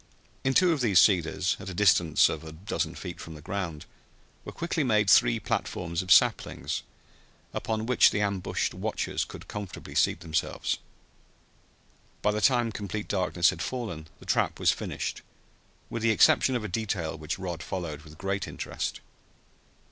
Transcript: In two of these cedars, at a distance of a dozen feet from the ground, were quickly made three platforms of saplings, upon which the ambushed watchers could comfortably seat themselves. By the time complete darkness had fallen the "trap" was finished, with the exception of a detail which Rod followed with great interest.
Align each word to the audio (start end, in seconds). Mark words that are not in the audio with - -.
In 0.43 0.55
two 0.55 0.71
of 0.71 0.81
these 0.81 0.97
cedars, 0.97 1.55
at 1.59 1.69
a 1.69 1.75
distance 1.75 2.27
of 2.27 2.43
a 2.43 2.51
dozen 2.51 2.95
feet 2.95 3.19
from 3.21 3.35
the 3.35 3.39
ground, 3.41 3.85
were 4.43 4.51
quickly 4.51 4.83
made 4.83 5.11
three 5.11 5.39
platforms 5.39 6.01
of 6.01 6.11
saplings, 6.11 6.81
upon 7.53 7.85
which 7.85 8.09
the 8.09 8.19
ambushed 8.19 8.73
watchers 8.73 9.23
could 9.23 9.47
comfortably 9.47 9.93
seat 9.93 10.21
themselves. 10.21 10.79
By 12.23 12.31
the 12.31 12.41
time 12.41 12.71
complete 12.71 13.07
darkness 13.07 13.51
had 13.51 13.61
fallen 13.61 14.07
the 14.19 14.25
"trap" 14.25 14.59
was 14.59 14.71
finished, 14.71 15.21
with 15.87 16.01
the 16.01 16.09
exception 16.09 16.55
of 16.55 16.63
a 16.63 16.67
detail 16.67 17.15
which 17.15 17.37
Rod 17.37 17.61
followed 17.61 18.01
with 18.01 18.17
great 18.17 18.47
interest. 18.47 19.01